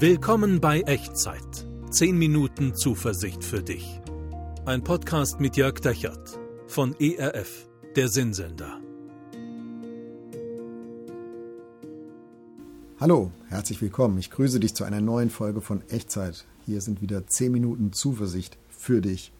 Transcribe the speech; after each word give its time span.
Willkommen 0.00 0.60
bei 0.60 0.82
Echtzeit. 0.82 1.66
10 1.90 2.16
Minuten 2.16 2.72
Zuversicht 2.76 3.42
für 3.42 3.64
dich. 3.64 4.00
Ein 4.64 4.84
Podcast 4.84 5.40
mit 5.40 5.56
Jörg 5.56 5.80
Dechert 5.80 6.38
von 6.68 6.94
ERF, 7.00 7.68
der 7.96 8.08
Sinnsender. 8.08 8.78
Hallo, 13.00 13.32
herzlich 13.48 13.82
willkommen. 13.82 14.18
Ich 14.18 14.30
grüße 14.30 14.60
dich 14.60 14.76
zu 14.76 14.84
einer 14.84 15.00
neuen 15.00 15.30
Folge 15.30 15.60
von 15.60 15.82
Echtzeit. 15.88 16.46
Hier 16.64 16.80
sind 16.80 17.02
wieder 17.02 17.26
10 17.26 17.50
Minuten 17.50 17.92
Zuversicht 17.92 18.56
für 18.68 19.00
dich. 19.00 19.32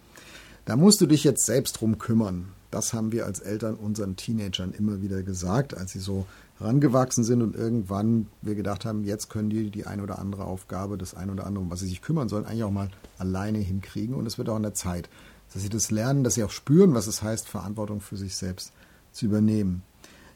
Da 0.65 0.75
musst 0.75 1.01
du 1.01 1.07
dich 1.07 1.23
jetzt 1.23 1.47
selbst 1.47 1.81
drum 1.81 1.99
kümmern. 1.99 2.49
Das 2.71 2.93
haben 2.93 3.13
wir 3.13 3.25
als 3.25 3.41
Eltern 3.41 3.75
unseren 3.75 4.17
Teenagern 4.17 4.73
immer 4.73 5.01
wieder 5.01 5.23
gesagt, 5.23 5.77
als 5.77 5.93
sie 5.93 6.01
so 6.01 6.27
herangewachsen 6.59 7.25
sind 7.25 7.41
und 7.41 7.57
irgendwann 7.57 8.27
wir 8.43 8.55
gedacht 8.55 8.85
haben, 8.85 9.05
jetzt 9.05 9.31
können 9.31 9.49
die 9.49 9.71
die 9.71 9.87
eine 9.87 10.03
oder 10.03 10.19
andere 10.19 10.45
Aufgabe, 10.45 10.99
das 10.99 11.15
eine 11.15 11.33
oder 11.33 11.47
andere, 11.47 11.65
um 11.65 11.71
was 11.71 11.81
sie 11.81 11.89
sich 11.89 12.03
kümmern 12.03 12.29
sollen, 12.29 12.45
eigentlich 12.45 12.65
auch 12.65 12.71
mal 12.71 12.91
alleine 13.19 13.59
hinkriegen. 13.59 14.15
Und 14.15 14.27
es 14.27 14.39
wird 14.39 14.49
auch 14.49 14.57
an 14.57 14.63
der 14.63 14.75
Zeit, 14.75 15.09
dass 15.53 15.63
sie 15.63 15.69
das 15.69 15.91
lernen, 15.91 16.25
dass 16.25 16.35
sie 16.35 16.45
auch 16.45 16.51
spüren, 16.51 16.95
was 16.95 17.07
es 17.07 17.23
heißt, 17.23 17.49
Verantwortung 17.49 18.01
für 18.01 18.17
sich 18.17 18.37
selbst 18.37 18.73
zu 19.13 19.27
übernehmen. 19.27 19.83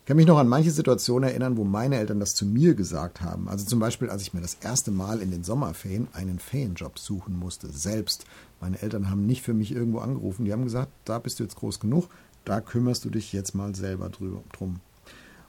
Ich 0.02 0.06
kann 0.06 0.16
mich 0.16 0.27
noch 0.27 0.38
an 0.38 0.48
manche 0.48 0.73
Situationen 0.73 1.30
erinnern, 1.30 1.56
wo 1.56 1.62
meine 1.62 1.97
Eltern 1.97 2.19
das 2.19 2.34
zu 2.34 2.45
mir 2.45 2.74
gesagt 2.74 3.20
haben. 3.20 3.48
Also 3.48 3.65
zum 3.65 3.79
Beispiel, 3.79 4.11
als 4.11 4.23
ich 4.23 4.34
mir 4.34 4.41
das 4.41 4.56
erste 4.61 4.91
Mal 4.91 5.20
in 5.20 5.30
den 5.30 5.45
Sommerferien 5.45 6.09
einen 6.12 6.41
Ferienjob 6.41 6.98
suchen 6.98 7.38
musste, 7.38 7.69
selbst. 7.69 8.25
Meine 8.61 8.83
Eltern 8.83 9.11
haben 9.11 9.27
nicht 9.27 9.42
für 9.42 9.55
mich 9.55 9.70
irgendwo 9.70 10.01
angerufen. 10.01 10.45
Die 10.45 10.52
haben 10.52 10.65
gesagt, 10.65 10.91
da 11.05 11.20
bist 11.20 11.38
du 11.38 11.45
jetzt 11.45 11.55
groß 11.55 11.78
genug, 11.78 12.09
da 12.45 12.61
kümmerst 12.61 13.05
du 13.05 13.11
dich 13.11 13.33
jetzt 13.33 13.55
mal 13.55 13.77
selber 13.77 14.09
drum. 14.09 14.80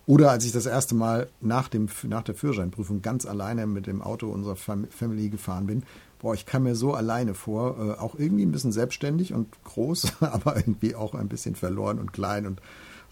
Oder 0.06 0.30
als 0.30 0.46
ich 0.46 0.52
das 0.52 0.68
erste 0.68 0.94
Mal 0.94 1.30
nach, 1.42 1.68
dem, 1.68 1.88
nach 2.04 2.22
der 2.22 2.36
Führerscheinprüfung 2.36 3.02
ganz 3.02 3.26
alleine 3.26 3.66
mit 3.66 3.88
dem 3.88 4.04
Auto 4.04 4.28
unserer 4.28 4.56
Family 4.56 5.30
gefahren 5.30 5.66
bin, 5.66 5.82
boah, 6.20 6.36
ich 6.36 6.46
kam 6.46 6.64
mir 6.64 6.76
so 6.76 6.94
alleine 6.94 7.34
vor, 7.34 7.80
äh, 7.80 8.00
auch 8.00 8.14
irgendwie 8.20 8.46
ein 8.46 8.52
bisschen 8.52 8.72
selbstständig 8.72 9.34
und 9.34 9.48
groß, 9.64 10.14
aber 10.22 10.58
irgendwie 10.58 10.94
auch 10.94 11.16
ein 11.16 11.28
bisschen 11.28 11.56
verloren 11.56 11.98
und 11.98 12.14
klein 12.14 12.46
und 12.46 12.62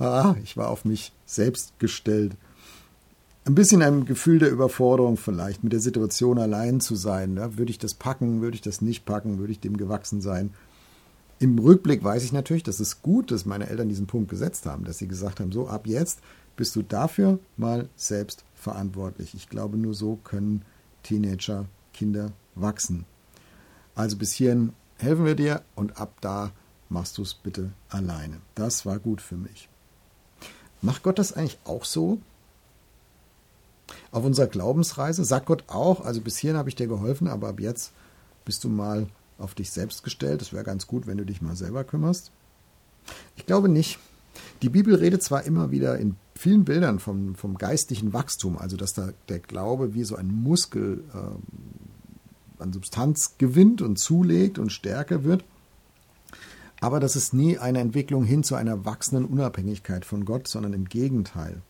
ah, 0.01 0.35
ich 0.43 0.57
war 0.57 0.69
auf 0.69 0.85
mich 0.85 1.13
selbst 1.25 1.77
gestellt. 1.79 2.33
Ein 3.45 3.55
bisschen 3.55 3.81
ein 3.81 4.05
Gefühl 4.05 4.39
der 4.39 4.51
Überforderung 4.51 5.17
vielleicht, 5.17 5.63
mit 5.63 5.73
der 5.73 5.79
Situation 5.79 6.37
allein 6.37 6.79
zu 6.79 6.95
sein. 6.95 7.33
Ne? 7.33 7.57
Würde 7.57 7.71
ich 7.71 7.79
das 7.79 7.95
packen, 7.95 8.41
würde 8.41 8.55
ich 8.55 8.61
das 8.61 8.81
nicht 8.81 9.05
packen, 9.05 9.39
würde 9.39 9.51
ich 9.51 9.59
dem 9.59 9.77
gewachsen 9.77 10.21
sein? 10.21 10.53
Im 11.39 11.57
Rückblick 11.57 12.03
weiß 12.03 12.23
ich 12.23 12.33
natürlich, 12.33 12.61
dass 12.61 12.79
es 12.79 13.01
gut, 13.01 13.31
dass 13.31 13.47
meine 13.47 13.67
Eltern 13.67 13.89
diesen 13.89 14.05
Punkt 14.05 14.29
gesetzt 14.29 14.67
haben, 14.67 14.83
dass 14.83 14.99
sie 14.99 15.07
gesagt 15.07 15.39
haben, 15.39 15.51
so 15.51 15.67
ab 15.67 15.87
jetzt 15.87 16.19
bist 16.55 16.75
du 16.75 16.83
dafür 16.83 17.39
mal 17.57 17.89
selbst 17.95 18.43
verantwortlich. 18.53 19.33
Ich 19.33 19.49
glaube, 19.49 19.77
nur 19.77 19.95
so 19.95 20.19
können 20.23 20.61
Teenager, 21.01 21.65
Kinder 21.93 22.31
wachsen. 22.53 23.05
Also 23.95 24.17
bis 24.17 24.33
hierhin 24.33 24.73
helfen 24.97 25.25
wir 25.25 25.35
dir 25.35 25.63
und 25.73 25.97
ab 25.97 26.13
da 26.21 26.51
machst 26.89 27.17
du 27.17 27.23
es 27.23 27.33
bitte 27.33 27.71
alleine. 27.89 28.37
Das 28.53 28.85
war 28.85 28.99
gut 28.99 29.19
für 29.19 29.37
mich. 29.37 29.70
Macht 30.81 31.03
Gott 31.03 31.19
das 31.19 31.33
eigentlich 31.33 31.59
auch 31.63 31.85
so? 31.85 32.19
Auf 34.11 34.25
unserer 34.25 34.47
Glaubensreise 34.47 35.23
sagt 35.25 35.45
Gott 35.45 35.63
auch, 35.67 36.03
also 36.05 36.21
bis 36.21 36.37
hierhin 36.37 36.57
habe 36.57 36.69
ich 36.69 36.75
dir 36.75 36.87
geholfen, 36.87 37.27
aber 37.27 37.49
ab 37.49 37.59
jetzt 37.59 37.91
bist 38.45 38.63
du 38.63 38.69
mal 38.69 39.07
auf 39.37 39.53
dich 39.55 39.71
selbst 39.71 40.03
gestellt. 40.03 40.41
Es 40.41 40.53
wäre 40.53 40.63
ganz 40.63 40.87
gut, 40.87 41.07
wenn 41.07 41.17
du 41.17 41.25
dich 41.25 41.41
mal 41.41 41.55
selber 41.55 41.83
kümmerst. 41.83 42.31
Ich 43.35 43.45
glaube 43.45 43.69
nicht. 43.69 43.99
Die 44.61 44.69
Bibel 44.69 44.95
redet 44.95 45.23
zwar 45.23 45.43
immer 45.43 45.71
wieder 45.71 45.97
in 45.97 46.15
vielen 46.35 46.63
Bildern 46.63 46.99
vom, 46.99 47.35
vom 47.35 47.57
geistlichen 47.57 48.13
Wachstum, 48.13 48.57
also 48.57 48.77
dass 48.77 48.93
da 48.93 49.09
der 49.29 49.39
Glaube 49.39 49.93
wie 49.93 50.03
so 50.03 50.15
ein 50.15 50.27
Muskel 50.27 51.03
äh, 51.13 52.61
an 52.61 52.73
Substanz 52.73 53.35
gewinnt 53.37 53.81
und 53.81 53.99
zulegt 53.99 54.57
und 54.57 54.71
stärker 54.71 55.23
wird, 55.23 55.43
aber 56.81 56.99
das 56.99 57.15
ist 57.15 57.33
nie 57.33 57.57
eine 57.59 57.79
Entwicklung 57.79 58.25
hin 58.25 58.43
zu 58.43 58.55
einer 58.55 58.83
wachsenden 58.85 59.25
Unabhängigkeit 59.25 60.03
von 60.03 60.25
Gott, 60.25 60.47
sondern 60.47 60.73
im 60.73 60.85
Gegenteil. 60.85 61.61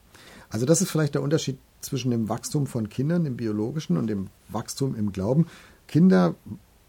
Also 0.50 0.66
das 0.66 0.82
ist 0.82 0.90
vielleicht 0.90 1.16
der 1.16 1.22
Unterschied 1.22 1.60
zwischen 1.82 2.12
dem 2.12 2.30
Wachstum 2.30 2.66
von 2.66 2.90
Kindern, 2.90 3.26
dem 3.26 3.38
biologischen, 3.38 3.98
und 3.98 4.08
dem 4.08 4.30
Wachstum 4.50 4.96
im 4.96 5.12
Glauben. 5.12 5.48
Kinder 5.88 6.36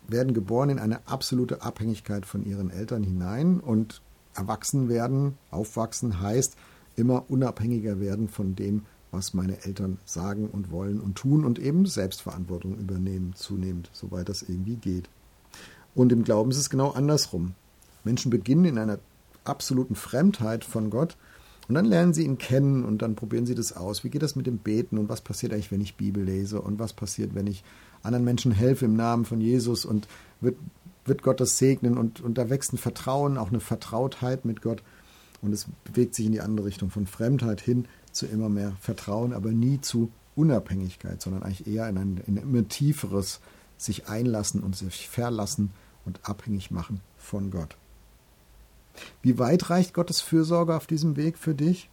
werden 0.07 0.35
geboren 0.35 0.71
in 0.71 0.79
eine 0.79 1.07
absolute 1.07 1.63
Abhängigkeit 1.63 2.25
von 2.25 2.47
ihren 2.47 2.71
Eltern 2.71 3.03
hinein 3.03 3.61
und 3.61 4.01
erwachsen 4.35 4.89
werden, 4.89 5.37
aufwachsen 5.51 6.21
heißt 6.21 6.57
immer 6.97 7.25
unabhängiger 7.29 8.01
werden 8.01 8.29
von 8.29 8.55
dem, 8.55 8.83
was 9.11 9.35
meine 9.35 9.65
Eltern 9.65 9.99
sagen 10.05 10.49
und 10.49 10.71
wollen 10.71 11.01
und 11.01 11.17
tun 11.17 11.45
und 11.45 11.59
eben 11.59 11.87
Selbstverantwortung 11.87 12.79
übernehmen, 12.79 13.35
zunehmend, 13.35 13.91
soweit 13.93 14.29
das 14.29 14.43
irgendwie 14.43 14.77
geht. 14.77 15.09
Und 15.95 16.13
im 16.13 16.25
Glauben 16.25 16.51
ist 16.51 16.59
es 16.59 16.71
genau 16.71 16.91
andersrum. 16.91 17.55
Menschen 18.05 18.31
beginnen 18.31 18.65
in 18.65 18.79
einer 18.79 18.99
absoluten 19.45 19.95
Fremdheit 19.95 20.65
von 20.65 20.91
Gott 20.91 21.17
und 21.69 21.75
dann 21.75 21.85
lernen 21.85 22.13
sie 22.13 22.25
ihn 22.25 22.39
kennen 22.39 22.85
und 22.85 23.03
dann 23.03 23.15
probieren 23.15 23.47
sie 23.47 23.55
das 23.55 23.77
aus. 23.77 24.05
Wie 24.05 24.11
geht 24.11 24.23
das 24.23 24.37
mit 24.37 24.47
dem 24.47 24.59
Beten 24.59 24.99
und 24.99 25.09
was 25.09 25.21
passiert 25.21 25.53
eigentlich, 25.53 25.71
wenn 25.71 25.81
ich 25.81 25.97
Bibel 25.97 26.23
lese 26.23 26.61
und 26.61 26.79
was 26.79 26.93
passiert, 26.93 27.35
wenn 27.35 27.47
ich 27.47 27.63
anderen 28.03 28.25
Menschen 28.25 28.53
helfe 28.53 28.85
im 28.85 28.97
Namen 28.97 29.25
von 29.25 29.41
Jesus 29.41 29.85
und 29.85 30.09
wird, 30.41 30.57
wird 31.05 31.23
Gott 31.23 31.41
das 31.41 31.59
segnen 31.59 31.97
und, 31.97 32.21
und 32.21 32.39
da 32.39 32.51
wächst 32.51 32.73
ein 32.73 32.79
Vertrauen, 32.79 33.39
auch 33.39 33.49
eine 33.49 33.61
Vertrautheit 33.61 34.45
mit 34.45 34.63
Gott 34.63 34.83
und 35.41 35.53
es 35.53 35.67
bewegt 35.85 36.15
sich 36.15 36.27
in 36.27 36.33
die 36.33 36.41
andere 36.41 36.67
Richtung 36.67 36.91
von 36.91 37.07
Fremdheit 37.07 37.61
hin 37.61 37.87
zu 38.11 38.27
immer 38.27 38.49
mehr 38.49 38.73
Vertrauen, 38.81 39.33
aber 39.33 39.51
nie 39.51 39.81
zu 39.81 40.11
Unabhängigkeit, 40.35 41.21
sondern 41.21 41.43
eigentlich 41.43 41.67
eher 41.67 41.89
in 41.89 41.99
ein, 41.99 42.21
in 42.27 42.39
ein 42.39 42.43
immer 42.43 42.69
tieferes 42.69 43.41
sich 43.77 44.09
einlassen 44.09 44.63
und 44.63 44.77
sich 44.77 45.09
verlassen 45.09 45.71
und 46.05 46.21
abhängig 46.29 46.71
machen 46.71 47.01
von 47.17 47.51
Gott. 47.51 47.77
Wie 49.23 49.39
weit 49.39 49.71
reicht 49.71 49.95
Gottes 49.95 50.21
Fürsorge 50.21 50.77
auf 50.77 50.87
diesem 50.87 51.17
Weg 51.17 51.39
für 51.39 51.55
dich? 51.55 51.89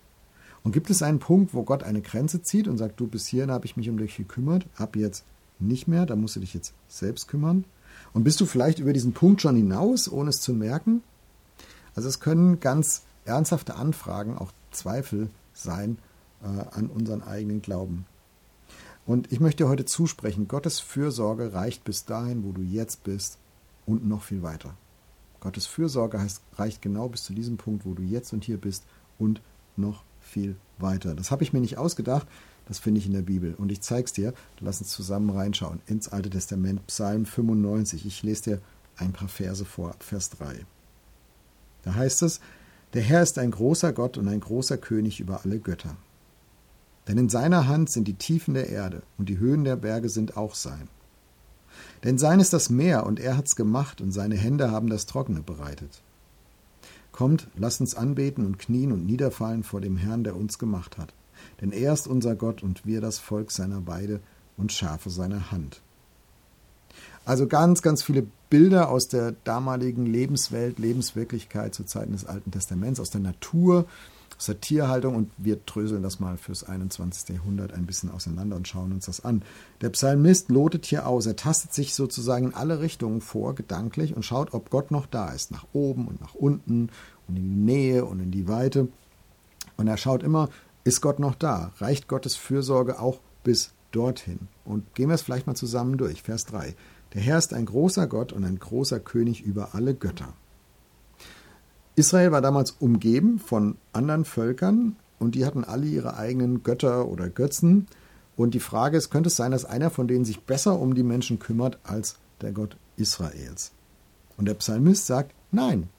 Und 0.64 0.74
gibt 0.74 0.90
es 0.90 1.02
einen 1.02 1.20
Punkt, 1.20 1.54
wo 1.54 1.64
Gott 1.64 1.84
eine 1.84 2.02
Grenze 2.02 2.42
zieht 2.42 2.68
und 2.68 2.78
sagt, 2.78 3.00
du 3.00 3.08
bis 3.08 3.28
hierhin 3.28 3.52
habe 3.52 3.66
ich 3.66 3.78
mich 3.78 3.90
um 3.90 3.98
dich 3.98 4.18
gekümmert, 4.18 4.68
ab 4.76 4.96
jetzt 4.96 5.24
nicht 5.60 5.88
mehr, 5.88 6.06
da 6.06 6.16
musst 6.16 6.36
du 6.36 6.40
dich 6.40 6.54
jetzt 6.54 6.74
selbst 6.88 7.28
kümmern? 7.28 7.66
Und 8.14 8.24
bist 8.24 8.42
du 8.42 8.46
vielleicht 8.46 8.80
über 8.80 8.94
diesen 8.94 9.14
Punkt 9.14 9.42
schon 9.42 9.56
hinaus, 9.56 10.12
ohne 10.12 10.30
es 10.30 10.42
zu 10.42 10.54
merken? 10.54 11.02
Also 11.96 12.10
es 12.10 12.20
können 12.20 12.60
ganz 12.60 13.04
ernsthafte 13.26 13.76
Anfragen, 13.76 14.38
auch 14.38 14.52
Zweifel 14.72 15.30
sein 15.54 15.98
äh, 16.42 16.76
an 16.76 16.88
unseren 16.88 17.24
eigenen 17.24 17.62
Glauben. 17.62 18.06
Und 19.06 19.32
ich 19.32 19.40
möchte 19.40 19.64
dir 19.64 19.70
heute 19.70 19.86
zusprechen, 19.86 20.48
Gottes 20.48 20.80
Fürsorge 20.80 21.54
reicht 21.54 21.84
bis 21.84 22.06
dahin, 22.06 22.44
wo 22.44 22.52
du 22.52 22.62
jetzt 22.62 23.04
bist 23.04 23.38
und 23.86 24.08
noch 24.08 24.24
viel 24.24 24.44
weiter. 24.44 24.76
Gottes 25.40 25.66
Fürsorge 25.66 26.20
heißt, 26.20 26.42
reicht 26.56 26.82
genau 26.82 27.10
bis 27.10 27.24
zu 27.24 27.34
diesem 27.34 27.58
Punkt, 27.58 27.86
wo 27.86 27.94
du 27.94 28.04
jetzt 28.04 28.34
und 28.34 28.44
hier 28.44 28.58
bist 28.58 28.84
und 29.18 29.42
noch 29.78 30.04
viel 30.20 30.56
weiter. 30.78 31.16
Das 31.16 31.32
habe 31.32 31.44
ich 31.44 31.54
mir 31.54 31.62
nicht 31.62 31.78
ausgedacht, 31.78 32.28
das 32.68 32.80
finde 32.80 33.00
ich 33.00 33.08
in 33.08 33.14
der 33.14 33.22
Bibel. 33.22 33.56
Und 33.56 33.72
ich 33.72 33.82
zeige 33.82 34.06
es 34.06 34.14
dir, 34.14 34.34
lass 34.60 34.80
uns 34.80 34.90
zusammen 34.90 35.30
reinschauen 35.30 35.82
ins 35.88 36.10
Alte 36.10 36.30
Testament, 36.30 36.86
Psalm 36.88 37.26
95. 37.26 38.06
Ich 38.06 38.22
lese 38.24 38.44
dir 38.44 38.62
ein 38.98 39.14
paar 39.14 39.30
Verse 39.30 39.66
vor, 39.66 39.96
Vers 40.00 40.30
3. 40.32 40.66
Da 41.84 41.96
heißt 41.96 42.22
es, 42.24 42.42
der 42.94 43.02
Herr 43.02 43.24
ist 43.24 43.38
ein 43.38 43.52
großer 43.52 43.94
Gott 43.94 44.18
und 44.18 44.28
ein 44.28 44.40
großer 44.40 44.78
König 44.78 45.20
über 45.20 45.42
alle 45.44 45.60
Götter. 45.60 45.96
Denn 47.08 47.18
in 47.18 47.30
seiner 47.30 47.68
Hand 47.68 47.90
sind 47.90 48.08
die 48.08 48.16
Tiefen 48.16 48.54
der 48.54 48.70
Erde 48.70 49.02
und 49.18 49.30
die 49.30 49.40
Höhen 49.40 49.64
der 49.64 49.76
Berge 49.76 50.10
sind 50.10 50.38
auch 50.38 50.54
sein. 50.54 50.90
Denn 52.04 52.18
sein 52.18 52.40
ist 52.40 52.54
das 52.54 52.70
Meer, 52.70 53.06
und 53.06 53.20
er 53.20 53.38
hat's 53.38 53.56
gemacht, 53.56 54.02
und 54.02 54.12
seine 54.12 54.36
Hände 54.36 54.72
haben 54.72 54.90
das 54.90 55.06
Trockene 55.06 55.42
bereitet. 55.42 56.02
Kommt, 57.12 57.48
lasst 57.58 57.82
uns 57.82 57.96
anbeten 57.96 58.46
und 58.46 58.60
knien 58.60 58.92
und 58.92 59.06
niederfallen 59.06 59.64
vor 59.64 59.82
dem 59.82 59.98
Herrn, 59.98 60.24
der 60.24 60.36
uns 60.36 60.58
gemacht 60.58 60.98
hat. 60.98 61.14
Denn 61.62 61.72
er 61.72 61.94
ist 61.94 62.08
unser 62.08 62.36
Gott 62.36 62.64
und 62.64 62.86
wir 62.86 63.02
das 63.02 63.20
Volk 63.20 63.52
seiner 63.52 63.88
Weide 63.88 64.22
und 64.58 64.72
Schafe 64.72 65.10
seiner 65.10 65.52
Hand. 65.52 65.82
Also 67.26 67.48
ganz, 67.48 67.82
ganz 67.82 68.02
viele 68.04 68.26
Bilder 68.50 68.90
aus 68.90 69.08
der 69.08 69.34
damaligen 69.44 70.06
Lebenswelt, 70.06 70.80
Lebenswirklichkeit 70.80 71.76
zu 71.76 71.84
Zeiten 71.84 72.14
des 72.14 72.26
Alten 72.26 72.52
Testaments, 72.52 73.00
aus 73.00 73.10
der 73.10 73.22
Natur, 73.22 73.86
aus 74.40 74.46
der 74.46 74.62
Tierhaltung 74.62 75.16
und 75.16 75.32
wir 75.38 75.58
dröseln 75.58 76.02
das 76.02 76.22
mal 76.22 76.38
fürs 76.38 76.64
21. 76.64 77.36
Jahrhundert 77.36 77.74
ein 77.74 77.86
bisschen 77.86 78.10
auseinander 78.10 78.56
und 78.56 78.70
schauen 78.70 78.94
uns 78.94 79.06
das 79.06 79.26
an. 79.26 79.44
Der 79.82 79.90
Psalmist 79.90 80.50
lotet 80.50 80.86
hier 80.86 81.08
aus, 81.08 81.26
er 81.26 81.36
tastet 81.36 81.74
sich 81.74 81.94
sozusagen 81.94 82.46
in 82.46 82.54
alle 82.54 82.80
Richtungen 82.80 83.20
vor, 83.20 83.54
gedanklich, 83.54 84.16
und 84.16 84.24
schaut, 84.24 84.54
ob 84.54 84.70
Gott 84.70 84.92
noch 84.92 85.08
da 85.08 85.30
ist, 85.34 85.52
nach 85.52 85.66
oben 85.74 86.08
und 86.08 86.22
nach 86.22 86.36
unten 86.36 86.90
und 87.28 87.36
in 87.36 87.44
die 87.44 87.74
Nähe 87.74 88.06
und 88.06 88.22
in 88.22 88.32
die 88.32 88.48
Weite. 88.48 88.88
Und 89.76 89.88
er 89.88 89.98
schaut 89.98 90.24
immer, 90.24 90.48
ist 90.86 91.02
Gott 91.02 91.20
noch 91.20 91.36
da? 91.36 91.74
Reicht 91.80 92.08
Gottes 92.08 92.38
Fürsorge 92.38 93.02
auch 93.02 93.20
bis 93.44 93.74
dorthin? 93.92 94.48
Und 94.64 94.96
gehen 94.96 95.10
wir 95.10 95.16
es 95.16 95.22
vielleicht 95.22 95.48
mal 95.48 95.56
zusammen 95.56 95.98
durch. 95.98 96.22
Vers 96.22 96.46
3. 96.46 96.76
Der 97.14 97.22
Herr 97.22 97.38
ist 97.38 97.54
ein 97.54 97.66
großer 97.66 98.08
Gott 98.08 98.32
und 98.32 98.46
ein 98.46 98.58
großer 98.58 99.02
König 99.02 99.42
über 99.42 99.76
alle 99.76 99.96
Götter. 99.96 100.34
Israel 102.00 102.32
war 102.32 102.42
damals 102.42 102.72
umgeben 102.72 103.40
von 103.40 103.76
anderen 103.92 104.24
Völkern 104.24 104.96
und 105.20 105.36
die 105.36 105.46
hatten 105.46 105.66
alle 105.66 105.86
ihre 105.86 106.16
eigenen 106.16 106.64
Götter 106.64 107.10
oder 107.10 107.30
Götzen 107.30 107.88
Und 108.38 108.54
die 108.54 108.62
Frage 108.62 108.96
ist, 108.96 109.10
könnte 109.10 109.28
es 109.28 109.36
sein, 109.36 109.52
dass 109.52 109.66
einer 109.66 109.90
von 109.90 110.08
denen 110.08 110.24
sich 110.24 110.40
besser 110.46 110.80
um 110.80 110.96
die 110.96 111.04
Menschen 111.04 111.40
kümmert 111.40 111.78
als 111.84 112.16
der 112.40 112.54
Gott 112.54 112.78
Israels? 112.96 113.74
Und 114.38 114.46
der 114.46 114.54
Psalmist 114.54 115.08
sagt, 115.08 115.36
nein, 115.52 115.90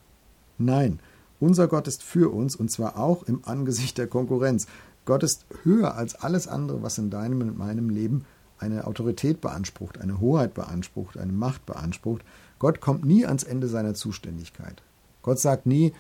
nein, 0.57 1.01
unser 1.39 1.69
Gott 1.69 1.87
ist 1.87 2.03
für 2.03 2.33
uns 2.33 2.57
und 2.57 2.71
zwar 2.71 2.99
auch 2.99 3.25
im 3.25 3.45
Angesicht 3.45 3.99
der 3.99 4.07
Konkurrenz. 4.07 4.69
Gott 5.05 5.23
ist 5.23 5.45
höher 5.65 5.97
als 5.97 6.15
alles 6.15 6.49
andere, 6.49 6.83
was 6.83 6.97
in 6.97 7.11
deinem 7.11 7.43
und 7.43 7.59
meinem 7.59 7.91
Leben 7.91 8.25
eine 8.59 8.87
Autorität 8.87 9.43
beansprucht, 9.43 9.99
eine 9.99 10.19
Hoheit 10.19 10.55
beansprucht, 10.55 11.19
eine 11.19 11.33
Macht 11.33 11.67
beansprucht. 11.67 12.25
Gott 12.59 12.81
kommt 12.81 13.05
nie 13.05 13.27
ans 13.27 13.43
Ende 13.43 13.69
seiner 13.69 13.93
Zuständigkeit. 13.93 14.83
Gott 15.23 15.39
sagt 15.39 15.67
nie, 15.67 15.93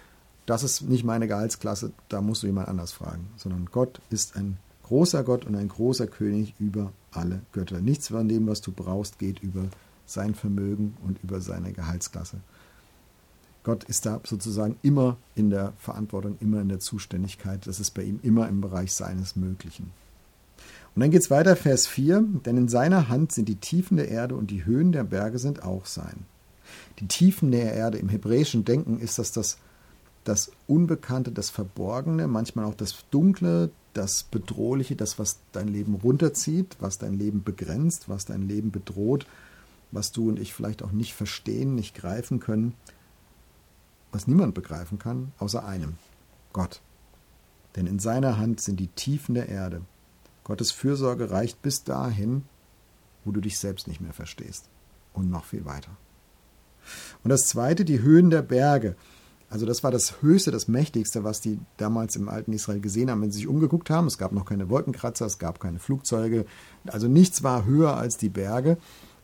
das 0.46 0.62
ist 0.62 0.82
nicht 0.82 1.04
meine 1.04 1.28
Gehaltsklasse, 1.28 1.92
da 2.08 2.20
musst 2.20 2.42
du 2.42 2.46
jemand 2.46 2.68
anders 2.68 2.92
fragen, 2.92 3.28
sondern 3.36 3.66
Gott 3.66 4.00
ist 4.10 4.36
ein 4.36 4.58
großer 4.84 5.22
Gott 5.22 5.44
und 5.44 5.54
ein 5.54 5.68
großer 5.68 6.06
König 6.06 6.54
über 6.58 6.92
alle 7.12 7.42
Götter. 7.52 7.80
Nichts 7.80 8.08
von 8.08 8.28
dem, 8.28 8.46
was 8.46 8.60
du 8.60 8.72
brauchst, 8.72 9.18
geht 9.18 9.40
über 9.40 9.66
sein 10.06 10.34
Vermögen 10.34 10.96
und 11.04 11.22
über 11.22 11.40
seine 11.40 11.72
Gehaltsklasse. 11.72 12.38
Gott 13.62 13.84
ist 13.84 14.06
da 14.06 14.20
sozusagen 14.24 14.76
immer 14.82 15.16
in 15.34 15.50
der 15.50 15.74
Verantwortung, 15.76 16.36
immer 16.40 16.60
in 16.60 16.68
der 16.68 16.80
Zuständigkeit. 16.80 17.66
Das 17.66 17.78
ist 17.78 17.90
bei 17.92 18.02
ihm 18.02 18.18
immer 18.22 18.48
im 18.48 18.60
Bereich 18.60 18.92
seines 18.94 19.36
Möglichen. 19.36 19.92
Und 20.94 21.02
dann 21.02 21.10
geht 21.10 21.22
es 21.22 21.30
weiter, 21.30 21.54
Vers 21.56 21.86
4, 21.86 22.24
denn 22.44 22.56
in 22.56 22.68
seiner 22.68 23.08
Hand 23.08 23.32
sind 23.32 23.48
die 23.48 23.56
Tiefen 23.56 23.96
der 23.96 24.08
Erde 24.08 24.34
und 24.34 24.50
die 24.50 24.64
Höhen 24.64 24.92
der 24.92 25.04
Berge 25.04 25.38
sind 25.38 25.62
auch 25.62 25.86
sein. 25.86 26.26
Die 26.98 27.06
Tiefen 27.06 27.50
der 27.50 27.72
Erde 27.74 27.98
im 27.98 28.08
hebräischen 28.08 28.64
Denken 28.64 29.00
ist 29.00 29.18
das 29.18 29.32
das, 29.32 29.58
das 30.24 30.52
Unbekannte, 30.66 31.32
das 31.32 31.50
Verborgene, 31.50 32.28
manchmal 32.28 32.64
auch 32.64 32.74
das 32.74 33.04
Dunkle, 33.10 33.70
das 33.94 34.22
Bedrohliche, 34.24 34.96
das, 34.96 35.18
was 35.18 35.40
dein 35.52 35.68
Leben 35.68 35.94
runterzieht, 35.94 36.76
was 36.78 36.98
dein 36.98 37.14
Leben 37.14 37.42
begrenzt, 37.42 38.08
was 38.08 38.24
dein 38.24 38.42
Leben 38.42 38.70
bedroht, 38.70 39.26
was 39.90 40.12
du 40.12 40.28
und 40.28 40.38
ich 40.38 40.54
vielleicht 40.54 40.82
auch 40.82 40.92
nicht 40.92 41.14
verstehen, 41.14 41.74
nicht 41.74 41.94
greifen 41.94 42.40
können, 42.40 42.74
was 44.12 44.26
niemand 44.26 44.54
begreifen 44.54 44.98
kann, 44.98 45.32
außer 45.38 45.64
einem, 45.64 45.94
Gott. 46.52 46.80
Denn 47.76 47.86
in 47.86 47.98
seiner 47.98 48.38
Hand 48.38 48.60
sind 48.60 48.80
die 48.80 48.88
Tiefen 48.88 49.34
der 49.34 49.48
Erde. 49.48 49.82
Gottes 50.44 50.72
Fürsorge 50.72 51.30
reicht 51.30 51.62
bis 51.62 51.84
dahin, 51.84 52.44
wo 53.24 53.30
du 53.30 53.40
dich 53.40 53.58
selbst 53.58 53.86
nicht 53.86 54.00
mehr 54.00 54.12
verstehst. 54.12 54.68
Und 55.12 55.30
noch 55.30 55.44
viel 55.44 55.64
weiter. 55.64 55.90
Und 57.22 57.30
das 57.30 57.46
zweite, 57.46 57.84
die 57.84 58.02
Höhen 58.02 58.30
der 58.30 58.42
Berge. 58.42 58.96
Also 59.48 59.66
das 59.66 59.82
war 59.82 59.90
das 59.90 60.22
Höchste, 60.22 60.52
das 60.52 60.68
Mächtigste, 60.68 61.24
was 61.24 61.40
die 61.40 61.58
damals 61.76 62.14
im 62.14 62.28
alten 62.28 62.52
Israel 62.52 62.80
gesehen 62.80 63.10
haben, 63.10 63.20
wenn 63.20 63.32
sie 63.32 63.38
sich 63.38 63.48
umgeguckt 63.48 63.90
haben. 63.90 64.06
Es 64.06 64.16
gab 64.16 64.30
noch 64.32 64.44
keine 64.44 64.70
Wolkenkratzer, 64.70 65.26
es 65.26 65.38
gab 65.38 65.58
keine 65.58 65.80
Flugzeuge. 65.80 66.46
Also 66.86 67.08
nichts 67.08 67.42
war 67.42 67.64
höher 67.64 67.96
als 67.96 68.16
die 68.16 68.28
Berge, 68.28 68.78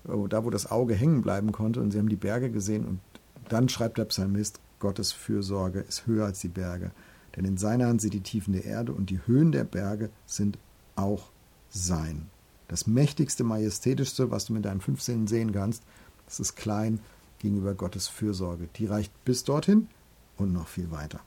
da 0.05 0.45
wo 0.45 0.51
das 0.51 0.71
Auge 0.71 0.95
hängen 0.95 1.23
bleiben 1.23 1.53
konnte. 1.53 1.81
Und 1.81 1.93
sie 1.93 1.99
haben 1.99 2.09
die 2.09 2.17
Berge 2.17 2.51
gesehen. 2.51 2.85
Und 2.85 3.01
dann 3.49 3.69
schreibt 3.69 3.99
der 3.99 4.07
Psalmist, 4.07 4.59
Gottes 4.81 5.13
Fürsorge 5.13 5.81
ist 5.81 6.07
höher 6.07 6.27
als 6.27 6.41
die 6.41 6.49
Berge. 6.49 6.91
Denn 7.37 7.45
in 7.45 7.57
seiner 7.57 7.87
Hand 7.87 8.01
sind 8.01 8.15
die 8.15 8.21
Tiefen 8.21 8.53
der 8.53 8.65
Erde 8.65 8.93
und 8.93 9.11
die 9.11 9.21
Höhen 9.27 9.53
der 9.53 9.65
Berge 9.65 10.11
sind 10.27 10.59
auch 10.97 11.31
sein. 11.69 12.27
Das 12.69 12.87
mächtigste, 12.87 13.45
majestätischste, 13.45 14.31
was 14.31 14.47
du 14.47 14.55
mit 14.55 14.65
deinen 14.65 14.81
fünf 14.81 15.03
Sinnen 15.03 15.27
sehen 15.27 15.53
kannst, 15.53 15.83
das 16.27 16.41
ist 16.41 16.57
klein 16.57 16.99
gegenüber 17.39 17.75
Gottes 17.75 18.09
Fürsorge. 18.09 18.69
Die 18.77 18.87
reicht 18.87 19.13
bis 19.25 19.45
dorthin 19.45 19.89
und 20.37 20.53
noch 20.53 20.69
viel 20.69 20.91
weiter. 20.91 21.21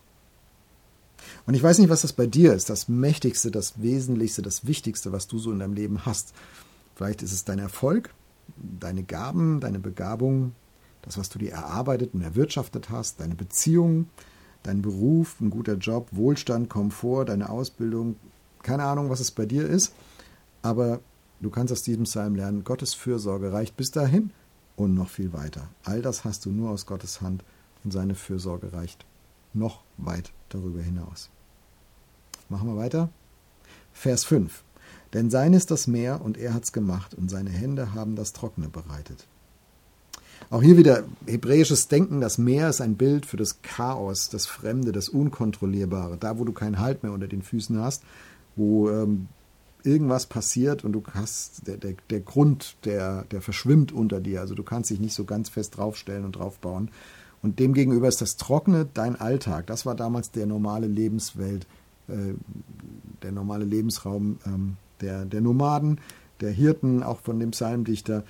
Und 1.45 1.53
ich 1.53 1.63
weiß 1.63 1.79
nicht, 1.79 1.89
was 1.89 2.01
das 2.01 2.13
bei 2.13 2.27
dir 2.27 2.53
ist, 2.53 2.69
das 2.69 2.88
Mächtigste, 2.88 3.51
das 3.51 3.81
Wesentlichste, 3.81 4.41
das 4.41 4.65
Wichtigste, 4.65 5.11
was 5.11 5.27
du 5.27 5.38
so 5.38 5.51
in 5.51 5.59
deinem 5.59 5.73
Leben 5.73 6.06
hast. 6.06 6.33
Vielleicht 6.95 7.21
ist 7.21 7.33
es 7.33 7.44
dein 7.44 7.59
Erfolg, 7.59 8.13
deine 8.57 9.03
Gaben, 9.03 9.59
deine 9.59 9.79
Begabung, 9.79 10.53
das, 11.01 11.17
was 11.17 11.29
du 11.29 11.39
dir 11.39 11.51
erarbeitet 11.51 12.13
und 12.13 12.21
erwirtschaftet 12.21 12.89
hast, 12.89 13.19
deine 13.19 13.35
Beziehung, 13.35 14.07
dein 14.63 14.81
Beruf, 14.81 15.39
ein 15.39 15.50
guter 15.50 15.75
Job, 15.75 16.07
Wohlstand, 16.11 16.69
Komfort, 16.69 17.25
deine 17.25 17.50
Ausbildung, 17.50 18.15
keine 18.63 18.83
Ahnung, 18.83 19.09
was 19.09 19.19
es 19.19 19.31
bei 19.31 19.45
dir 19.45 19.67
ist, 19.67 19.94
aber 20.61 21.00
du 21.39 21.50
kannst 21.50 21.71
aus 21.71 21.83
diesem 21.83 22.03
Psalm 22.03 22.35
lernen, 22.35 22.63
Gottes 22.63 22.94
Fürsorge 22.94 23.53
reicht 23.53 23.77
bis 23.77 23.91
dahin 23.91 24.31
und 24.79 24.93
noch 24.93 25.09
viel 25.09 25.33
weiter. 25.33 25.67
All 25.83 26.01
das 26.01 26.23
hast 26.23 26.45
du 26.45 26.51
nur 26.51 26.69
aus 26.69 26.85
Gottes 26.85 27.21
Hand 27.21 27.43
und 27.83 27.91
seine 27.91 28.15
Fürsorge 28.15 28.73
reicht 28.73 29.05
noch 29.53 29.81
weit 29.97 30.31
darüber 30.49 30.81
hinaus. 30.81 31.29
Machen 32.49 32.69
wir 32.69 32.77
weiter. 32.77 33.09
Vers 33.93 34.23
5. 34.23 34.63
Denn 35.13 35.29
sein 35.29 35.53
ist 35.53 35.71
das 35.71 35.87
Meer 35.87 36.21
und 36.21 36.37
er 36.37 36.53
hat's 36.53 36.71
gemacht 36.71 37.13
und 37.13 37.29
seine 37.29 37.49
Hände 37.49 37.93
haben 37.93 38.15
das 38.15 38.31
Trockene 38.31 38.69
bereitet. 38.69 39.25
Auch 40.49 40.61
hier 40.61 40.77
wieder 40.77 41.03
hebräisches 41.25 41.87
Denken. 41.89 42.21
Das 42.21 42.37
Meer 42.37 42.69
ist 42.69 42.79
ein 42.79 42.95
Bild 42.95 43.25
für 43.25 43.37
das 43.37 43.61
Chaos, 43.61 44.29
das 44.29 44.45
Fremde, 44.45 44.91
das 44.91 45.09
Unkontrollierbare. 45.09 46.17
Da, 46.17 46.39
wo 46.39 46.45
du 46.45 46.53
keinen 46.53 46.79
Halt 46.79 47.03
mehr 47.03 47.11
unter 47.11 47.27
den 47.27 47.41
Füßen 47.41 47.79
hast, 47.79 48.03
wo 48.55 48.89
ähm, 48.89 49.27
irgendwas 49.83 50.25
passiert 50.25 50.83
und 50.83 50.93
du 50.93 51.03
hast, 51.13 51.67
der, 51.67 51.77
der, 51.77 51.95
der 52.09 52.19
Grund, 52.19 52.75
der, 52.85 53.23
der 53.25 53.41
verschwimmt 53.41 53.91
unter 53.91 54.19
dir. 54.19 54.41
Also 54.41 54.55
du 54.55 54.63
kannst 54.63 54.89
dich 54.89 54.99
nicht 54.99 55.13
so 55.13 55.25
ganz 55.25 55.49
fest 55.49 55.77
draufstellen 55.77 56.25
und 56.25 56.33
draufbauen. 56.33 56.91
Und 57.41 57.59
demgegenüber 57.59 58.07
ist 58.07 58.21
das 58.21 58.35
Trockene 58.35 58.87
dein 58.93 59.15
Alltag. 59.15 59.67
Das 59.67 59.85
war 59.85 59.95
damals 59.95 60.31
der 60.31 60.45
normale 60.45 60.87
Lebenswelt, 60.87 61.67
äh, 62.07 62.33
der 63.21 63.31
normale 63.31 63.65
Lebensraum 63.65 64.39
ähm, 64.45 64.77
der, 65.01 65.25
der 65.25 65.39
Nomaden, 65.39 66.01
der 66.41 66.51
Hirten, 66.51 67.03
auch 67.03 67.21
von 67.21 67.39
dem 67.39 67.51
Psalmdichter. 67.51 68.23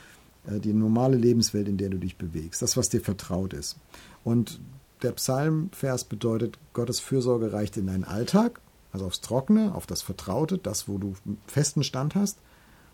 Äh, 0.47 0.59
die 0.59 0.73
normale 0.73 1.17
Lebenswelt, 1.17 1.67
in 1.67 1.77
der 1.77 1.89
du 1.89 1.97
dich 1.97 2.17
bewegst, 2.17 2.61
das, 2.61 2.77
was 2.77 2.89
dir 2.89 3.01
vertraut 3.01 3.53
ist. 3.53 3.77
Und 4.23 4.59
der 5.01 5.11
Psalmvers 5.13 6.03
bedeutet, 6.03 6.57
Gottes 6.73 6.99
Fürsorge 6.99 7.53
reicht 7.53 7.77
in 7.77 7.87
deinen 7.87 8.03
Alltag, 8.03 8.59
also 8.91 9.05
aufs 9.05 9.21
Trockene, 9.21 9.75
auf 9.75 9.85
das 9.85 10.01
Vertraute, 10.01 10.57
das, 10.57 10.87
wo 10.87 10.97
du 10.97 11.13
festen 11.47 11.83
Stand 11.83 12.15
hast. 12.15 12.39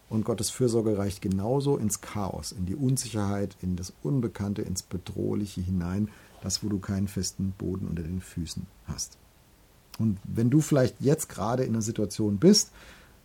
Und 0.08 0.24
Gottes 0.24 0.52
Fürsorge 0.52 0.98
reicht 0.98 1.22
genauso 1.22 1.78
ins 1.78 2.02
Chaos, 2.02 2.52
in 2.52 2.66
die 2.66 2.76
Unsicherheit, 2.76 3.58
in 3.62 3.76
das 3.76 3.92
Unbekannte, 4.04 4.62
ins 4.62 4.84
Bedrohliche 4.84 5.62
hinein, 5.62 6.10
das, 6.42 6.64
wo 6.64 6.70
du 6.70 6.78
keinen 6.80 7.08
festen 7.08 7.54
Boden 7.58 7.88
unter 7.88 8.04
den 8.04 8.22
Füßen 8.22 8.68
hast. 8.86 9.18
Und 9.98 10.20
wenn 10.24 10.50
du 10.50 10.62
vielleicht 10.62 10.98
jetzt 11.00 11.30
gerade 11.30 11.64
in 11.64 11.74
einer 11.74 11.82
Situation 11.82 12.38
bist, 12.38 12.72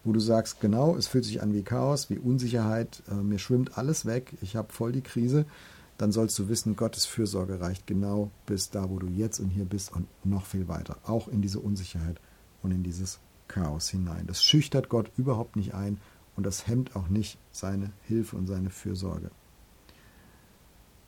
wo 0.04 0.12
du 0.12 0.20
sagst, 0.20 0.60
genau, 0.60 0.96
es 0.96 1.06
fühlt 1.06 1.24
sich 1.24 1.42
an 1.42 1.52
wie 1.52 1.62
Chaos, 1.62 2.08
wie 2.08 2.18
Unsicherheit, 2.18 3.02
äh, 3.10 3.14
mir 3.14 3.38
schwimmt 3.38 3.76
alles 3.76 4.06
weg, 4.06 4.38
ich 4.40 4.56
habe 4.56 4.72
voll 4.72 4.92
die 4.92 5.02
Krise, 5.02 5.44
dann 5.98 6.12
sollst 6.12 6.38
du 6.38 6.48
wissen, 6.48 6.76
Gottes 6.76 7.04
Fürsorge 7.04 7.60
reicht 7.60 7.86
genau 7.86 8.30
bis 8.46 8.70
da, 8.70 8.88
wo 8.88 8.98
du 8.98 9.08
jetzt 9.08 9.38
und 9.38 9.50
hier 9.50 9.66
bist 9.66 9.92
und 9.92 10.06
noch 10.24 10.46
viel 10.46 10.66
weiter, 10.68 10.96
auch 11.04 11.28
in 11.28 11.42
diese 11.42 11.60
Unsicherheit 11.60 12.18
und 12.62 12.70
in 12.70 12.82
dieses 12.82 13.20
Chaos 13.48 13.88
hinein. 13.88 14.26
Das 14.26 14.42
schüchtert 14.42 14.88
Gott 14.88 15.10
überhaupt 15.16 15.56
nicht 15.56 15.74
ein 15.74 15.98
und 16.36 16.44
das 16.44 16.66
hemmt 16.66 16.96
auch 16.96 17.08
nicht 17.08 17.38
seine 17.50 17.90
Hilfe 18.02 18.36
und 18.36 18.46
seine 18.46 18.70
Fürsorge. 18.70 19.30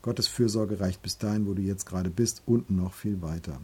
Gottes 0.03 0.27
Fürsorge 0.27 0.81
reicht 0.81 1.03
bis 1.03 1.19
dahin, 1.19 1.47
wo 1.47 1.55
du 1.55 1.63
jetzt 1.63 1.87
gerade 1.87 2.11
bist 2.11 2.43
und 2.45 2.71
noch 2.71 2.93
viel 2.93 3.23
weiter. 3.23 3.61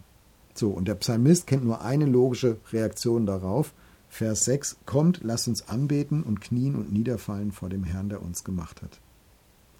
So, 0.54 0.70
und 0.70 0.86
der 0.86 0.94
Psalmist 0.94 1.46
kennt 1.46 1.64
nur 1.64 1.82
eine 1.82 2.06
logische 2.06 2.58
Reaktion 2.72 3.26
darauf, 3.26 3.74
Vers 4.08 4.44
6, 4.46 4.78
kommt, 4.86 5.20
lasst 5.22 5.48
uns 5.48 5.68
anbeten 5.68 6.22
und 6.22 6.40
knien 6.40 6.74
und 6.74 6.92
niederfallen 6.92 7.52
vor 7.52 7.68
dem 7.68 7.84
Herrn, 7.84 8.08
der 8.08 8.22
uns 8.22 8.42
gemacht 8.42 8.82
hat. 8.82 9.00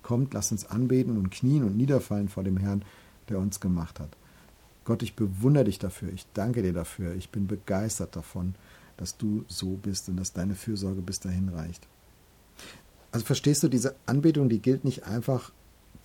Kommt, 0.02 0.34
lasst 0.34 0.52
uns 0.52 0.66
anbeten 0.66 1.16
und 1.16 1.30
knien 1.30 1.64
und 1.64 1.76
niederfallen 1.76 2.28
vor 2.28 2.44
dem 2.44 2.56
Herrn, 2.56 2.84
der 3.28 3.38
uns 3.38 3.60
gemacht 3.60 4.00
hat. 4.00 4.16
Gott, 4.88 5.02
ich 5.02 5.14
bewundere 5.14 5.64
dich 5.64 5.78
dafür, 5.78 6.10
ich 6.14 6.24
danke 6.32 6.62
dir 6.62 6.72
dafür, 6.72 7.14
ich 7.14 7.28
bin 7.28 7.46
begeistert 7.46 8.16
davon, 8.16 8.54
dass 8.96 9.18
du 9.18 9.44
so 9.46 9.76
bist 9.76 10.08
und 10.08 10.16
dass 10.16 10.32
deine 10.32 10.54
Fürsorge 10.54 11.02
bis 11.02 11.20
dahin 11.20 11.50
reicht. 11.50 11.86
Also 13.12 13.26
verstehst 13.26 13.62
du, 13.62 13.68
diese 13.68 13.96
Anbetung, 14.06 14.48
die 14.48 14.60
gilt 14.60 14.86
nicht 14.86 15.04
einfach 15.04 15.52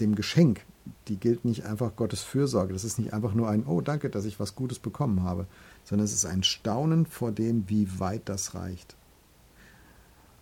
dem 0.01 0.15
Geschenk, 0.15 0.65
die 1.07 1.15
gilt 1.15 1.45
nicht 1.45 1.63
einfach 1.63 1.95
Gottes 1.95 2.23
Fürsorge. 2.23 2.73
Das 2.73 2.83
ist 2.83 2.99
nicht 2.99 3.13
einfach 3.13 3.33
nur 3.33 3.47
ein, 3.47 3.65
oh 3.65 3.79
danke, 3.79 4.09
dass 4.09 4.25
ich 4.25 4.37
was 4.37 4.53
Gutes 4.53 4.79
bekommen 4.79 5.23
habe, 5.23 5.47
sondern 5.85 6.03
es 6.03 6.13
ist 6.13 6.25
ein 6.25 6.43
Staunen 6.43 7.05
vor 7.05 7.31
dem, 7.31 7.69
wie 7.69 7.87
weit 8.01 8.23
das 8.25 8.53
reicht. 8.53 8.97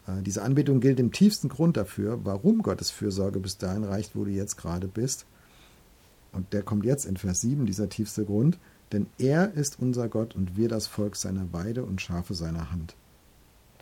Äh, 0.07 0.23
diese 0.23 0.41
Anbetung 0.41 0.79
gilt 0.79 0.99
im 0.99 1.11
tiefsten 1.11 1.47
Grund 1.47 1.77
dafür, 1.77 2.21
warum 2.23 2.63
Gottes 2.63 2.89
Fürsorge 2.89 3.39
bis 3.39 3.59
dahin 3.59 3.83
reicht, 3.83 4.15
wo 4.15 4.25
du 4.25 4.31
jetzt 4.31 4.57
gerade 4.57 4.87
bist. 4.87 5.27
Und 6.31 6.53
der 6.53 6.63
kommt 6.63 6.85
jetzt 6.85 7.05
in 7.05 7.17
Vers 7.17 7.41
7, 7.41 7.65
dieser 7.65 7.89
tiefste 7.89 8.25
Grund. 8.25 8.57
Denn 8.91 9.07
er 9.17 9.53
ist 9.53 9.79
unser 9.79 10.09
Gott 10.09 10.35
und 10.35 10.57
wir 10.57 10.67
das 10.67 10.87
Volk 10.87 11.15
seiner 11.15 11.53
Weide 11.53 11.83
und 11.83 12.01
Schafe 12.01 12.33
seiner 12.33 12.71
Hand. 12.71 12.95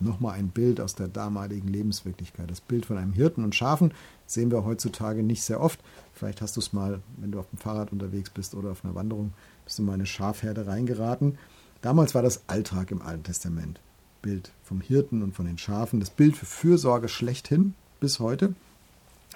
Nochmal 0.02 0.40
ein 0.40 0.50
Bild 0.50 0.80
aus 0.80 0.96
der 0.96 1.10
damaligen 1.10 1.68
Lebenswirklichkeit. 1.68 2.50
Das 2.50 2.62
Bild 2.62 2.86
von 2.86 2.98
einem 2.98 3.12
Hirten 3.12 3.44
und 3.44 3.54
Schafen 3.54 3.94
sehen 4.26 4.50
wir 4.50 4.64
heutzutage 4.64 5.24
nicht 5.24 5.44
sehr 5.44 5.60
oft. 5.60 5.80
Vielleicht 6.14 6.42
hast 6.42 6.56
du 6.56 6.62
es 6.62 6.72
mal, 6.72 7.02
wenn 7.18 7.32
du 7.32 7.40
auf 7.40 7.50
dem 7.50 7.60
Fahrrad 7.60 7.92
unterwegs 7.92 8.30
bist 8.30 8.56
oder 8.56 8.72
auf 8.72 8.86
einer 8.86 8.96
Wanderung, 8.96 9.34
bist 9.66 9.78
du 9.78 9.84
mal 9.84 9.94
in 9.94 10.02
eine 10.02 10.06
Schafherde 10.06 10.68
reingeraten. 10.68 11.38
Damals 11.82 12.16
war 12.16 12.22
das 12.22 12.44
Alltag 12.48 12.92
im 12.92 13.02
Alten 13.02 13.24
Testament. 13.24 13.82
Bild 14.22 14.52
vom 14.64 14.80
Hirten 14.80 15.22
und 15.22 15.36
von 15.36 15.46
den 15.46 15.58
Schafen, 15.58 16.00
das 16.00 16.10
Bild 16.10 16.38
für 16.38 16.46
Fürsorge 16.46 17.10
schlechthin 17.10 17.74
bis 18.00 18.20
heute. 18.20 18.54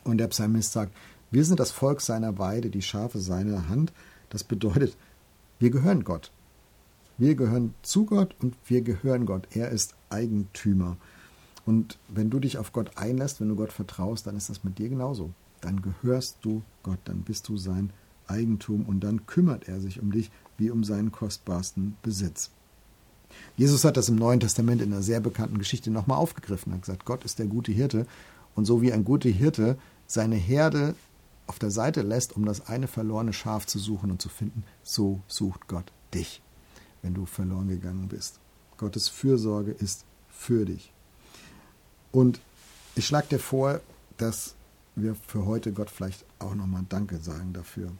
Und 0.03 0.17
der 0.17 0.27
Psalmist 0.27 0.71
sagt, 0.71 0.93
wir 1.33 1.43
sind 1.43 1.59
das 1.59 1.71
Volk 1.71 1.99
seiner 2.01 2.37
Weide, 2.37 2.69
die 2.69 2.83
Schafe 2.83 3.19
seiner 3.19 3.67
Hand. 3.67 3.91
Das 4.29 4.43
bedeutet, 4.43 4.95
wir 5.57 5.71
gehören 5.71 6.03
Gott. 6.03 6.31
Wir 7.17 7.33
gehören 7.33 7.73
zu 7.81 8.05
Gott 8.05 8.35
und 8.39 8.55
wir 8.65 8.81
gehören 8.81 9.25
Gott. 9.25 9.47
Er 9.51 9.69
ist 9.69 9.95
Eigentümer. 10.09 10.97
Und 11.65 11.97
wenn 12.07 12.29
du 12.29 12.39
dich 12.39 12.59
auf 12.59 12.71
Gott 12.71 12.97
einlässt, 12.97 13.41
wenn 13.41 13.49
du 13.49 13.55
Gott 13.55 13.71
vertraust, 13.71 14.27
dann 14.27 14.37
ist 14.37 14.51
das 14.51 14.63
mit 14.63 14.77
dir 14.77 14.89
genauso. 14.89 15.31
Dann 15.59 15.81
gehörst 15.81 16.37
du 16.41 16.61
Gott, 16.83 16.99
dann 17.05 17.21
bist 17.21 17.47
du 17.47 17.57
sein 17.57 17.91
Eigentum 18.27 18.85
und 18.85 18.99
dann 18.99 19.25
kümmert 19.25 19.67
er 19.67 19.79
sich 19.79 19.99
um 19.99 20.11
dich 20.11 20.29
wie 20.59 20.69
um 20.69 20.83
seinen 20.83 21.11
kostbarsten 21.11 21.97
Besitz. 22.03 22.51
Jesus 23.57 23.85
hat 23.85 23.97
das 23.97 24.07
im 24.07 24.17
Neuen 24.17 24.39
Testament 24.39 24.83
in 24.83 24.93
einer 24.93 25.01
sehr 25.01 25.19
bekannten 25.19 25.57
Geschichte 25.57 25.89
nochmal 25.89 26.19
aufgegriffen. 26.19 26.71
Er 26.71 26.75
hat 26.75 26.81
gesagt, 26.83 27.05
Gott 27.05 27.25
ist 27.25 27.39
der 27.39 27.47
gute 27.47 27.71
Hirte. 27.71 28.05
Und 28.53 28.65
so 28.65 28.83
wie 28.83 28.93
ein 28.93 29.03
guter 29.03 29.29
Hirte 29.29 29.79
seine 30.05 30.35
Herde 30.35 30.93
auf 31.47 31.59
der 31.59 31.71
Seite 31.71 32.01
lässt, 32.01 32.35
um 32.35 32.45
das 32.45 32.67
eine 32.67 32.87
verlorene 32.87 33.33
Schaf 33.33 33.65
zu 33.65 33.79
suchen 33.79 34.11
und 34.11 34.21
zu 34.21 34.29
finden, 34.29 34.63
so 34.81 35.21
sucht 35.27 35.67
Gott 35.67 35.91
dich, 36.13 36.41
wenn 37.01 37.13
du 37.13 37.25
verloren 37.25 37.67
gegangen 37.67 38.07
bist. 38.07 38.39
Gottes 38.77 39.09
Fürsorge 39.09 39.71
ist 39.71 40.05
für 40.29 40.65
dich. 40.65 40.91
Und 42.11 42.39
ich 42.95 43.07
schlage 43.07 43.27
dir 43.27 43.39
vor, 43.39 43.81
dass 44.17 44.55
wir 44.95 45.15
für 45.15 45.45
heute 45.45 45.73
Gott 45.73 45.89
vielleicht 45.89 46.25
auch 46.39 46.55
nochmal 46.55 46.85
Danke 46.87 47.17
sagen 47.17 47.53
dafür. 47.53 47.91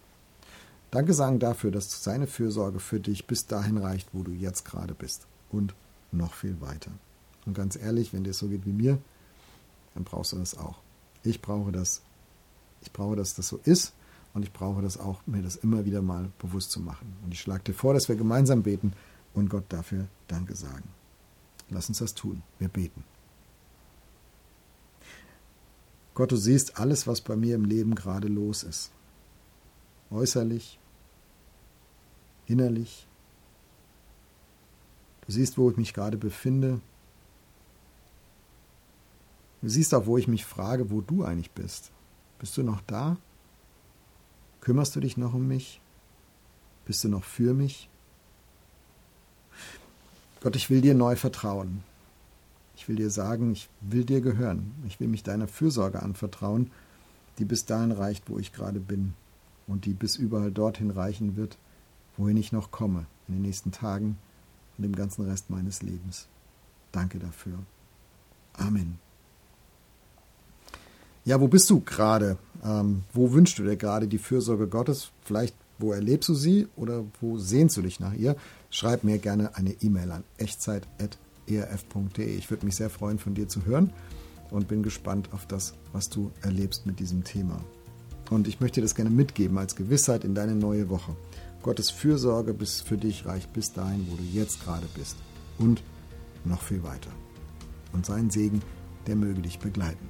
Danke 0.91 1.13
sagen 1.13 1.39
dafür, 1.39 1.71
dass 1.71 2.03
seine 2.03 2.27
Fürsorge 2.27 2.79
für 2.79 2.99
dich 2.99 3.25
bis 3.25 3.47
dahin 3.47 3.77
reicht, 3.77 4.09
wo 4.13 4.21
du 4.21 4.31
jetzt 4.31 4.63
gerade 4.63 4.93
bist. 4.93 5.25
Und 5.51 5.73
noch 6.11 6.33
viel 6.33 6.61
weiter. 6.61 6.91
Und 7.45 7.55
ganz 7.55 7.75
ehrlich, 7.75 8.13
wenn 8.13 8.23
dir 8.23 8.31
es 8.31 8.39
so 8.39 8.47
geht 8.47 8.65
wie 8.65 8.71
mir, 8.71 8.99
dann 9.95 10.03
brauchst 10.03 10.33
du 10.33 10.37
das 10.37 10.57
auch. 10.57 10.77
Ich 11.23 11.41
brauche 11.41 11.71
das. 11.71 12.01
Ich 12.83 12.91
brauche, 12.91 13.15
dass 13.15 13.33
das 13.33 13.47
so 13.47 13.59
ist. 13.63 13.93
Und 14.33 14.43
ich 14.43 14.51
brauche 14.51 14.81
das 14.81 14.99
auch, 14.99 15.21
mir 15.25 15.41
das 15.41 15.55
immer 15.55 15.85
wieder 15.85 16.01
mal 16.01 16.31
bewusst 16.39 16.71
zu 16.71 16.79
machen. 16.79 17.15
Und 17.23 17.33
ich 17.33 17.41
schlage 17.41 17.63
dir 17.63 17.73
vor, 17.73 17.93
dass 17.93 18.09
wir 18.09 18.15
gemeinsam 18.15 18.63
beten 18.63 18.93
und 19.33 19.49
Gott 19.49 19.65
dafür 19.69 20.07
Danke 20.27 20.55
sagen. 20.55 20.89
Lass 21.69 21.89
uns 21.89 21.99
das 21.99 22.13
tun. 22.13 22.41
Wir 22.59 22.67
beten. 22.67 23.03
Gott, 26.15 26.31
du 26.31 26.35
siehst 26.35 26.79
alles, 26.79 27.07
was 27.07 27.21
bei 27.21 27.35
mir 27.35 27.55
im 27.55 27.65
Leben 27.65 27.95
gerade 27.95 28.27
los 28.27 28.63
ist. 28.63 28.91
Äußerlich, 30.11 30.79
innerlich. 32.45 33.07
Du 35.25 35.31
siehst, 35.31 35.57
wo 35.57 35.71
ich 35.71 35.77
mich 35.77 35.93
gerade 35.93 36.17
befinde. 36.17 36.81
Du 39.61 39.69
siehst 39.69 39.93
auch, 39.93 40.05
wo 40.05 40.17
ich 40.17 40.27
mich 40.27 40.45
frage, 40.45 40.91
wo 40.91 41.01
du 41.01 41.23
eigentlich 41.23 41.51
bist. 41.51 41.91
Bist 42.43 42.57
du 42.57 42.63
noch 42.63 42.81
da? 42.81 43.15
Kümmerst 44.59 44.97
du 44.97 44.99
dich 44.99 45.15
noch 45.15 45.33
um 45.33 45.47
mich? 45.47 45.79
Bist 46.85 47.01
du 47.05 47.07
noch 47.07 47.23
für 47.23 47.53
mich? 47.53 47.87
Gott, 50.41 50.57
ich 50.57 50.69
will 50.69 50.81
dir 50.81 50.93
neu 50.93 51.15
vertrauen. 51.15 51.85
Ich 52.75 52.89
will 52.89 52.97
dir 52.97 53.09
sagen, 53.09 53.53
ich 53.53 53.69
will 53.79 54.03
dir 54.03 54.19
gehören. 54.19 54.73
Ich 54.85 54.99
will 54.99 55.07
mich 55.07 55.23
deiner 55.23 55.47
Fürsorge 55.47 56.03
anvertrauen, 56.03 56.69
die 57.39 57.45
bis 57.45 57.63
dahin 57.63 57.93
reicht, 57.93 58.29
wo 58.29 58.37
ich 58.37 58.51
gerade 58.51 58.81
bin 58.81 59.13
und 59.65 59.85
die 59.85 59.93
bis 59.93 60.17
überall 60.17 60.51
dorthin 60.51 60.91
reichen 60.91 61.37
wird, 61.37 61.57
wohin 62.17 62.35
ich 62.35 62.51
noch 62.51 62.71
komme 62.71 63.05
in 63.29 63.35
den 63.35 63.43
nächsten 63.43 63.71
Tagen 63.71 64.17
und 64.77 64.83
im 64.83 64.97
ganzen 64.97 65.23
Rest 65.23 65.49
meines 65.49 65.81
Lebens. 65.81 66.27
Danke 66.91 67.19
dafür. 67.19 67.59
Amen. 68.51 68.99
Ja, 71.25 71.39
wo 71.39 71.47
bist 71.47 71.69
du 71.69 71.79
gerade? 71.79 72.37
Ähm, 72.63 73.03
wo 73.13 73.31
wünschst 73.31 73.57
du 73.57 73.63
dir 73.63 73.77
gerade 73.77 74.07
die 74.07 74.17
Fürsorge 74.17 74.67
Gottes? 74.67 75.11
Vielleicht, 75.21 75.55
wo 75.79 75.93
erlebst 75.93 76.27
du 76.27 76.33
sie 76.33 76.67
oder 76.75 77.05
wo 77.21 77.37
sehnst 77.37 77.77
du 77.77 77.81
dich 77.81 78.01
nach 78.01 78.13
ihr? 78.13 78.35
Schreib 78.69 79.05
mir 79.05 79.19
gerne 79.19 79.55
eine 79.55 79.71
E-Mail 79.81 80.11
an 80.11 80.25
echtzeit.erf.de. 80.37 82.35
Ich 82.35 82.49
würde 82.49 82.65
mich 82.65 82.75
sehr 82.75 82.89
freuen, 82.89 83.19
von 83.19 83.35
dir 83.35 83.47
zu 83.47 83.65
hören 83.65 83.93
und 84.51 84.67
bin 84.67 84.83
gespannt 84.83 85.29
auf 85.31 85.45
das, 85.45 85.75
was 85.93 86.09
du 86.09 86.31
erlebst 86.41 86.85
mit 86.85 86.99
diesem 86.99 87.23
Thema. 87.23 87.63
Und 88.29 88.47
ich 88.47 88.59
möchte 88.59 88.81
dir 88.81 88.85
das 88.85 88.95
gerne 88.95 89.09
mitgeben 89.09 89.57
als 89.57 89.77
Gewissheit 89.77 90.25
in 90.25 90.35
deine 90.35 90.55
neue 90.55 90.89
Woche. 90.89 91.15
Gottes 91.61 91.89
Fürsorge 91.89 92.53
bis 92.53 92.81
für 92.81 92.97
dich 92.97 93.25
reicht 93.25 93.53
bis 93.53 93.71
dahin, 93.71 94.07
wo 94.09 94.17
du 94.17 94.23
jetzt 94.23 94.61
gerade 94.63 94.87
bist. 94.95 95.15
Und 95.57 95.81
noch 96.43 96.61
viel 96.61 96.83
weiter. 96.83 97.11
Und 97.93 98.05
sein 98.05 98.29
Segen, 98.29 98.61
der 99.07 99.15
möge 99.15 99.41
dich 99.41 99.59
begleiten. 99.59 100.09